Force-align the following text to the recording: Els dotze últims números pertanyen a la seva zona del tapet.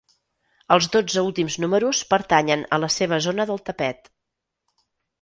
Els 0.75 0.87
dotze 0.95 1.23
últims 1.25 1.59
números 1.65 2.01
pertanyen 2.15 2.65
a 2.79 2.83
la 2.87 2.93
seva 2.97 3.23
zona 3.29 3.49
del 3.53 3.65
tapet. 3.71 4.15